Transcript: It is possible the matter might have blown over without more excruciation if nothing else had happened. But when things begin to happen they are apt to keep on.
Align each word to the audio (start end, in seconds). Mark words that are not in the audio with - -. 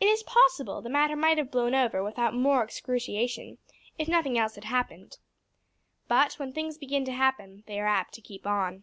It 0.00 0.06
is 0.06 0.24
possible 0.24 0.82
the 0.82 0.90
matter 0.90 1.14
might 1.14 1.38
have 1.38 1.52
blown 1.52 1.76
over 1.76 2.02
without 2.02 2.34
more 2.34 2.64
excruciation 2.64 3.58
if 3.96 4.08
nothing 4.08 4.36
else 4.36 4.56
had 4.56 4.64
happened. 4.64 5.18
But 6.08 6.32
when 6.40 6.52
things 6.52 6.76
begin 6.76 7.04
to 7.04 7.12
happen 7.12 7.62
they 7.68 7.78
are 7.78 7.86
apt 7.86 8.14
to 8.14 8.20
keep 8.20 8.48
on. 8.48 8.82